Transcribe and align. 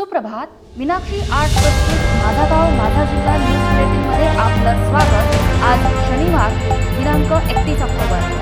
सुप्रभात 0.00 0.52
मीनाक्षी 0.78 1.18
आर्ट 1.38 1.56
प्रस्तुत 1.56 2.06
माझा 2.22 2.44
गाव 2.50 2.70
माझा 2.76 3.04
जिल्हा 3.10 3.36
न्यूज 3.36 3.60
बुलेटिनमध्ये 3.66 4.28
आपलं 4.44 4.82
स्वागत. 4.88 5.36
आज 5.70 5.88
शनिवार 6.08 6.60
दिनांक 6.98 7.50
एकतीस 7.50 7.82
ऑक्टोबर. 7.82 8.39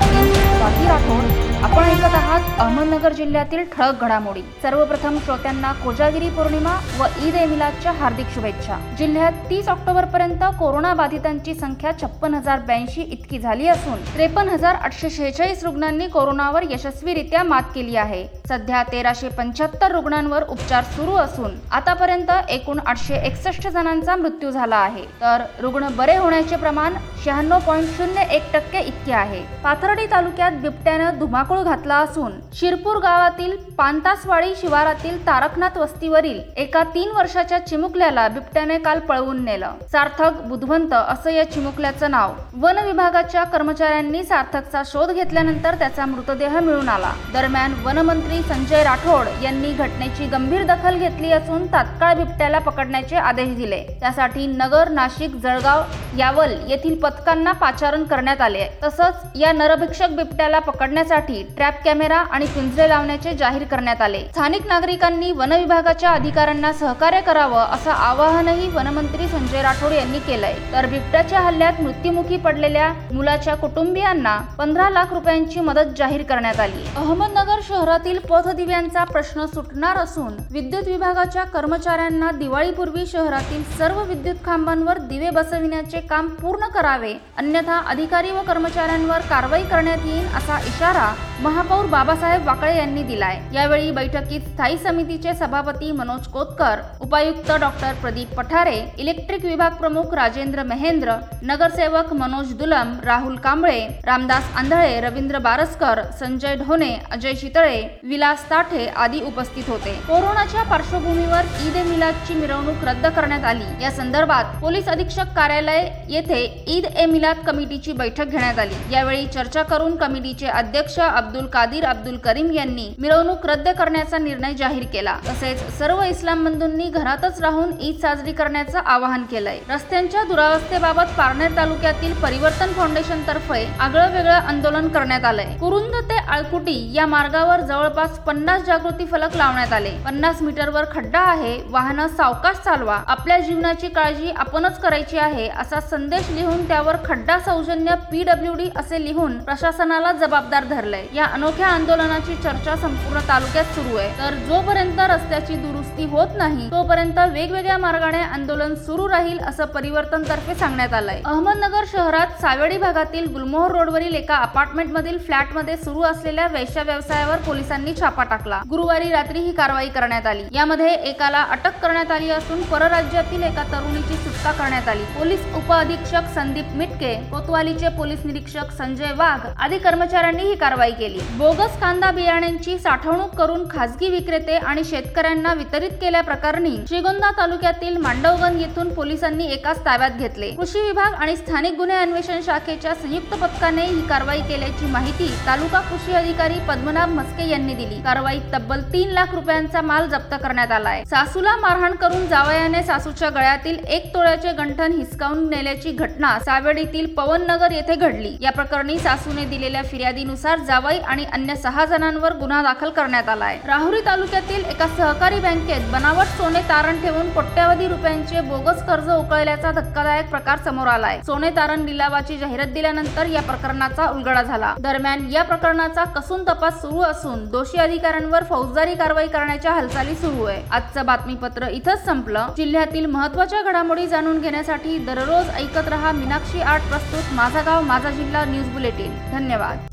स्वाती 0.79 0.87
राठोड 0.87 1.47
आपण 1.63 1.83
ऐकत 1.83 2.13
आहात 2.15 2.59
अहमदनगर 2.59 3.13
जिल्ह्यातील 3.13 3.63
ठळक 3.71 4.01
घडामोडी. 4.01 4.41
सर्वप्रथम 4.61 5.17
श्रोत्यांना 5.25 5.71
कोजागिरी 5.83 6.29
पौर्णिमा 6.35 6.75
व 6.99 7.05
ईद 7.27 7.35
ए 7.35 7.45
मिलादच्या 7.45 7.91
हार्दिक 7.99 8.27
शुभेच्छा. 8.33 8.77
जिल्ह्यात 8.97 9.33
तीस 9.49 9.69
ऑक्टोबर 9.69 10.05
पर्यंत 10.13 10.43
कोरोना 10.59 10.93
बाधितांची 10.93 11.53
संख्या 11.55 11.91
छप्पन 12.01 12.33
हजार 12.33 12.59
ब्याऐंशी 12.65 13.01
इतकी 13.01 13.39
झाली 13.39 13.67
असून 13.67 14.01
त्रेपन्न 14.15 14.49
हजार 14.49 14.75
आठशे 14.75 15.09
शेहेचाळीस 15.09 15.63
रुग्णांनी 15.63 16.07
कोरोनावर 16.07 16.63
यशस्वीरित्या 16.71 17.43
मात 17.43 17.63
केली 17.75 17.95
आहे. 17.95 18.23
सध्या 18.49 18.83
तेराशे 18.91 19.29
पंच्याहत्तर 19.37 19.91
रुग्णांवर 19.91 20.43
उपचार 20.49 20.83
सुरू 20.95 21.15
असून 21.17 21.57
आतापर्यंत 21.71 22.31
एकूण 22.49 22.79
आठशे 22.85 23.15
एकसष्ट 23.27 23.67
जणांचा 23.67 24.15
मृत्यू 24.15 24.51
झाला 24.51 24.77
आहे. 24.77 25.03
तर 25.21 25.43
रुग्ण 25.61 25.87
बरे 25.97 26.15
होण्याचे 26.17 26.55
प्रमाण 26.55 26.93
शहाण्णव 27.25 27.59
पॉईंट 27.67 27.87
शून्य 27.97 28.23
एक 28.35 28.51
टक्के 28.53 28.79
इतके 28.79 29.13
आहे. 29.13 29.43
पाथर्डी 29.63 30.05
तालुक्यात 30.11 30.51
बिबट्यानं 30.69 31.17
धुमाकूळ 31.19 31.61
घातला 31.63 31.95
असून 31.95 32.31
शिरपूर 32.53 32.97
गावातील 32.97 33.55
पांतासवाडी 33.77 34.53
शिवारातील 34.57 35.25
तारकनाथ 35.27 35.77
वस्तीवरील 35.77 36.39
एका 36.57 36.83
तीन 36.95 37.11
वर्षाच्या 37.11 37.59
चिमुकल्याला 37.67 38.27
बिबट्याने 38.27 38.77
काल 38.77 38.99
पळवून 38.99 39.43
नेलं. 39.45 39.71
सार्थक 39.91 40.41
बुधवंत 40.41 40.93
असं 40.93 41.29
या 41.29 41.49
चिमुकल्याचं 41.51 42.11
नाव. 42.11 42.33
वन 42.53 42.77
विभागाच्या 42.77 43.43
कर्मचाऱ्यांनी 43.43 44.23
सार्थकचा 44.23 44.81
शोध 44.85 45.11
घेतल्यानंतर 45.11 45.75
त्याचा 45.75 46.05
मृतदेह 46.05 46.59
मिळून 46.59 46.89
आला. 46.89 47.11
दरम्यान 47.33 47.73
वनमंत्री 47.85 48.41
संजय 48.43 48.83
राठोड 48.83 49.27
यांनी 49.43 49.71
घटनेची 49.73 50.25
गंभीर 50.25 50.63
दखल 50.65 50.97
घेतली 50.97 51.31
असून 51.31 51.65
तात्काळ 51.65 52.13
बिबट्याला 52.13 52.59
पकडण्याचे 52.59 53.15
आदेश 53.15 53.55
दिले. 53.55 53.83
त्यासाठी 53.99 54.47
नगर 54.47 54.89
नाशिक 54.89 55.35
जळगाव 55.35 55.81
यावल 56.17 56.53
येथील 56.67 56.99
पथकांना 56.99 57.51
पाचारण 57.51 58.03
करण्यात 58.03 58.41
आले. 58.41 58.67
तसंच 58.83 59.15
या 59.35 59.51
नरभिक्षक 59.51 60.09
बिबट्याला 60.09 60.58
पकडण्यासाठी 60.59 61.41
ट्रॅप 61.57 61.83
कॅमेरा 61.85 62.17
आणि 62.17 62.45
पिंजरे 62.45 62.87
लावण्याचे 62.89 63.33
जाहीर 63.37 63.63
करण्यात 63.63 64.01
आले. 64.01 64.19
स्थानिक 64.27 64.67
नागरिकांनी 64.67 65.31
वन 65.31 65.51
विभागाच्या 65.51 66.09
अधिकाऱ्यांना 66.09 66.71
सहकार्य 66.73 67.21
करावं 67.21 67.65
असं 67.75 67.91
आवाहनही 67.91 68.67
वनमंत्री 68.69 69.27
संजय 69.27 69.61
राठोड 69.61 69.91
यांनी 69.91 70.19
केलंय. 70.19 70.53
तर 70.73 70.85
बिबट्याच्या 70.85 71.39
हल्ल्यात 71.39 71.81
मृत्युमुखी 71.81 72.37
पडलेल्या 72.37 72.91
मुलाच्या 73.13 73.55
कुटुंबियांना 73.55 74.37
पंधरा 74.57 74.89
लाख 74.89 75.13
रुपयांची 75.13 75.59
मदत 75.59 75.93
जाहीर 75.97 76.23
करण्यात 76.23 76.59
आली. 76.59 76.83
अहमदनगर 76.95 77.59
शहरातील 77.67 78.19
पथदिव्यांचा 78.29 79.03
प्रश्न 79.03 79.45
सुटणार 79.45 79.97
असून 79.97 80.33
विद्युत 80.51 80.87
विभागाच्या 80.87 81.43
कर्मचाऱ्यांना 81.43 82.31
दिवाळीपूर्वी 82.31 83.05
शहरातील 83.05 83.63
सर्व 83.77 84.03
विद्युत 84.03 84.35
खांबांवर 84.45 84.97
दिवे 85.09 85.29
बसविण्याचे 85.29 85.99
काम 86.09 86.27
पूर्ण 86.41 86.67
करावे 86.73 87.13
अन्यथा 87.37 87.77
अधिकारी 87.89 88.31
व 88.31 88.41
कर्मचाऱ्यांवर 88.47 89.19
कारवाई 89.29 89.63
करण्यात 89.63 90.05
येईल 90.05 90.27
असं 90.37 90.48
असा 90.49 90.67
इशारा 90.67 91.07
महापौर 91.41 91.85
बाबासाहेब 91.87 92.45
वाकळे 92.45 92.75
यांनी 92.77 93.01
दिलाय. 93.03 93.37
यावेळी 93.53 93.91
बैठकीत 93.91 94.47
स्थायी 94.47 94.77
समितीचे 94.77 95.33
सभापती 95.33 95.91
मनोज 95.91 96.25
कोतकर 96.27 96.79
उपायुक्त 97.01 97.51
डॉक्टर 97.59 97.93
प्रदीप 98.01 98.33
पठारे 98.37 98.75
इलेक्ट्रिक 98.97 99.45
विभाग 99.45 99.75
प्रमुख 99.79 100.13
राजेंद्र 100.13 100.63
महेंद्र 100.69 101.13
नगरसेवक 101.49 102.11
मनोज 102.13 102.51
दुलम 102.59 102.93
राहुल 103.03 103.35
कांबळे 103.43 103.79
रामदास 104.05 104.49
आंधळे 104.57 104.99
रवींद्र 105.01 105.39
बारसकर 105.39 106.01
संजय 106.19 106.55
ढोणे 106.55 106.91
अजय 107.11 107.33
चितळे 107.33 107.81
विलास 108.03 108.49
ताठे 108.49 108.85
आदी 108.95 109.21
उपस्थित 109.27 109.69
होते. 109.69 109.93
कोरोनाच्या 110.07 110.63
पार्श्वभूमीवर 110.63 111.45
ईद 111.67 111.75
ए 111.75 111.83
मिलादची 111.83 112.33
मिरवणूक 112.33 112.83
रद्द 112.83 113.07
करण्यात 113.07 113.45
आली. 113.45 113.83
या 113.83 113.91
संदर्भात 113.91 114.59
पोलीस 114.61 114.89
अधीक्षक 114.89 115.33
कार्यालय 115.35 115.87
येथे 116.09 116.43
ईद 116.67 116.85
ए 116.85 117.05
मिलाद 117.05 117.45
कमिटीची 117.47 117.93
बैठक 117.93 118.25
घेण्यात 118.25 118.59
आली. 118.59 118.75
यावेळी 118.91 119.25
चर्चा 119.27 119.63
करून 119.63 119.95
कमिटीचे 119.95 120.47
अध्यक्ष 120.47 120.99
अब्दुल 121.29 121.47
कादिर 121.53 121.85
अब्दुल 121.85 122.15
करीम 122.17 122.49
यांनी 122.51 122.87
मिरवणूक 122.99 123.45
रद्द 123.45 123.67
करण्याचा 123.77 124.17
निर्णय 124.17 124.53
जाहीर 124.59 124.83
केला. 124.93 125.13
तसेच 125.25 125.59
सर्व 125.77 126.01
इस्लाम 126.03 126.43
बंधूंनी 126.45 126.85
घरातच 126.89 127.41
राहून 127.41 127.73
ईद 127.79 127.99
साजरी 128.01 128.31
करण्याचं 128.31 128.79
आवाहन 128.85 129.23
केलंय. 129.31 129.59
रस्त्यांच्या 129.69 130.23
दुरावस्थेबाबत 130.29 131.11
पारनेर 131.17 131.55
तालुक्यातील 131.57 132.13
परिवर्तन 132.21 132.71
फाउंडेशन 132.77 133.21
तर्फे 133.27 133.63
आगळं 133.79 134.11
वेगळं 134.13 134.31
आंदोलन 134.31 134.87
करण्यात 134.87 135.25
आलंय. 135.25 135.53
कुरुंद 135.59 135.95
ते 136.09 136.17
आळकुटी 136.17 136.77
या 136.93 137.05
मार्गावर 137.07 137.61
जवळपास 137.69 138.17
पन्नास 138.25 138.63
जागृती 138.65 139.05
फलक 139.05 139.35
लावण्यात 139.35 139.73
आले. 139.73 139.91
पन्नास 140.05 140.41
मीटरवर 140.41 140.85
खड्डा 140.91 141.19
आहे 141.27 141.55
वाहनं 141.69 142.07
सावकाश 142.07 142.57
चालवा 142.65 142.97
आपल्या 143.07 143.39
जीवनाची 143.39 143.89
काळजी 143.89 144.31
आपणच 144.37 144.79
करायची 144.79 145.17
आहे 145.19 145.47
असा 145.59 145.79
संदेश 145.91 146.29
लिहून 146.31 146.67
त्यावर 146.67 146.95
खड्डा 147.05 147.39
सौजन्य 147.45 147.95
पीडब्ल्यूडी 148.11 148.69
असे 148.77 149.03
लिहून 149.05 149.37
प्रशासनाला 149.39 150.11
जबाबदार 150.11 150.63
धरलंय. 150.65 151.05
या 151.19 151.25
अनोख्या 151.33 151.67
आंदोलनाची 151.67 152.35
चर्चा 152.43 152.75
संपूर्ण 152.75 153.19
तालुक्यात 153.27 153.71
सुरू 153.75 153.95
आहे. 153.97 154.09
तर 154.17 154.33
जोपर्यंत 154.47 154.99
रस्त्याची 155.09 155.55
दुरुस्ती 155.55 156.03
होत 156.09 156.35
नाही 156.37 156.69
तोपर्यंत 156.71 157.17
वेगवेगळ्या 157.31 157.77
मार्गाने 157.77 158.21
आंदोलन 158.35 158.75
सुरू 158.85 159.07
राहील 159.09 159.39
असं 159.39 159.65
परिवर्तन 159.73 160.23
तर्फे 160.29 160.55
सांगण्यात 160.55 160.93
आलंय. 160.93 161.19
अहमदनगर 161.25 161.85
शहरात 161.91 162.39
सावेडी 162.41 162.77
भागातील 162.77 163.27
गुलमोहर 163.33 163.71
रोडवरील 163.71 164.15
एका 164.15 164.35
अपार्टमेंट 164.37 164.91
मधील 164.91 165.17
फ्लॅटमध्ये 165.25 165.75
सुरू 165.77 166.01
असलेल्या 166.01 166.47
वेश्या 166.53 166.83
व्यवसायावर 166.83 167.41
पोलिसांनी 167.47 167.93
छापा 167.99 168.23
टाकला. 168.23 168.61
गुरुवारी 168.69 169.09
रात्री 169.11 169.39
ही 169.39 169.51
कारवाई 169.51 169.89
करण्यात 169.89 170.27
आली. 170.27 170.43
यामध्ये 170.51 170.93
एकाला 171.09 171.41
अटक 171.51 171.81
करण्यात 171.81 172.11
आली 172.11 172.29
असून 172.29 172.61
परराज्यातील 172.71 173.43
एका 173.43 173.63
तरुणीची 173.73 174.15
सुटका 174.15 174.51
करण्यात 174.53 174.87
आली. 174.87 175.03
पोलीस 175.17 175.53
उपअधीक्षक 175.55 176.33
संदीप 176.35 176.73
मिटके 176.75 177.13
कोतवालीचे 177.31 177.89
पोलीस 177.97 178.25
निरीक्षक 178.25 178.71
संजय 178.77 179.13
वाघ 179.17 179.39
आदी 179.57 179.77
कर्मचाऱ्यांनी 179.79 180.43
ही 180.43 180.55
कारवाई 180.55 180.91
केली. 180.91 181.07
बोगस 181.37 181.79
कांदा 181.79 182.09
बियाण्यांची 182.11 182.77
साठवणूक 182.79 183.35
करून 183.35 183.63
खासगी 183.71 184.09
विक्रेते 184.09 184.55
आणि 184.55 184.83
शेतकऱ्यांना 184.83 185.53
वितरित 185.53 185.91
केल्याप्रकरणी 186.01 186.75
श्रीगोंदा 186.89 187.31
तालुक्यातील 187.37 187.97
मांडवगन 187.97 188.59
येथून 188.59 188.93
पोलिसांनी 188.93 189.47
एकाच 189.53 189.83
ताब्यात 189.85 190.17
घेतले. 190.17 190.49
कृषी 190.51 190.81
विभाग 190.81 191.13
आणि 191.13 191.35
स्थानिक 191.35 191.75
गुन्हे 191.77 191.97
अन्वेषण 191.97 192.41
शाखेच्या 192.45 192.93
संयुक्त 192.95 193.33
पथकाने 193.33 193.85
ही 193.85 194.01
कारवाई 194.07 194.41
केल्याची 194.49 194.85
माहिती 194.91 195.29
तालुका 195.47 195.79
कृषी 195.79 196.13
अधिकारी 196.13 196.59
पद्मनाभ 196.67 197.09
मस्के 197.09 197.49
यांनी 197.49 197.73
दिली. 197.73 198.01
कारवाईत 198.03 198.53
तब्बल 198.53 198.81
तीन 198.93 199.09
लाख 199.09 199.33
रुपयांचा 199.35 199.81
माल 199.81 200.07
जप्त 200.09 200.35
करण्यात 200.43 200.71
आलाय. 200.71 201.03
सासूला 201.05 201.55
मारहाण 201.57 201.95
करून 201.95 202.27
जावयाने 202.27 202.83
सासूच्या 202.83 203.29
गळ्यातील 203.29 203.77
एक 203.87 204.13
तोळ्याचे 204.13 204.51
गंठन 204.53 204.93
हिसकावून 204.93 205.49
नेल्याची 205.49 205.91
घटना 205.91 206.37
सावेडीतील 206.45 207.13
पवन 207.15 207.45
नगर 207.47 207.71
येथे 207.71 207.95
घडली. 207.95 208.35
या 208.41 208.51
प्रकरणी 208.51 208.97
सासूने 208.99 209.45
दिलेल्या 209.45 209.81
फिर्यादीनुसार 209.83 210.59
जावई 210.59 210.97
आणि 210.99 211.25
अन्य 211.33 211.55
सहा 211.55 211.85
जणांवर 211.85 212.33
गुन्हा 212.33 212.61
दाखल 212.61 212.89
करण्यात 212.89 213.29
आलाय. 213.29 213.57
राहुरी 213.67 214.01
तालुक्यातील 214.05 214.65
एका 214.65 214.87
सहकारी 214.87 215.39
बँकेत 215.39 215.91
बनावट 215.91 216.25
सोने 216.37 216.61
तारण 216.69 217.01
ठेवून 217.01 217.29
कोट्यावधी 217.31 217.87
रुपयांचे 217.87 218.41
बोगस 218.41 218.83
कर्ज 218.83 219.09
उकळल्याचा 219.09 219.71
धक्कादायक 219.71 220.29
प्रकार 220.29 220.57
समोर 220.57 220.87
आलाय. 220.87 221.19
सोने 221.25 221.49
तारण 221.49 221.79
लिलावाची 221.79 222.37
जाहिरात 222.37 222.67
दिल्यानंतर 222.67 223.25
या 223.25 223.41
प्रकरणाचा 223.41 224.09
उलगडा 224.09 224.41
झाला. 224.43 224.73
दरम्यान 224.79 225.25
या 225.31 225.43
प्रकरणाचा 225.43 226.03
कसून 226.03 226.43
तपास 226.43 226.81
सुरू 226.81 226.99
असून 227.01 227.45
दोषी 227.49 227.77
अधिकाऱ्यांवर 227.77 228.43
फौजदारी 228.43 228.95
कारवाई 228.95 229.27
करण्याच्या 229.27 229.71
हालचाली 229.71 230.15
सुरू 230.15 230.43
आहे. 230.43 230.63
आजचं 230.71 231.05
बातमीपत्र 231.05 231.67
इथंच 231.67 232.05
संपलं. 232.05 232.47
जिल्ह्यातील 232.57 233.05
महत्त्वाच्या 233.05 233.61
घडामोडी 233.61 234.07
जाणून 234.07 234.39
घेण्यासाठी 234.39 234.97
दररोज 234.97 235.49
ऐकत 235.49 235.87
रहा 235.87 236.11
मीनाक्षी 236.11 236.61
आर्ट 236.61 236.89
प्रस्तुत. 236.89 237.33
माझा 237.35 237.61
गाव 237.61 237.81
माझा 237.83 238.09
जिल्हा 238.09 238.45
न्यूज 238.45 238.67
बुलेटिन. 238.69 239.17
धन्यवाद. 239.31 239.88